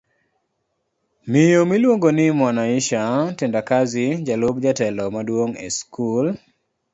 Miyo 1.29 1.61
miluongo 1.69 2.09
ni 2.17 2.25
Mwanaisha 2.39 3.01
Tendakazi 3.37 4.07
jalup 4.27 4.55
jatelo 4.65 5.05
maduong' 5.15 5.57
e 5.65 5.67
skul 5.77 6.25